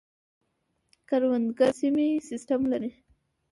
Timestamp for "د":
1.73-1.75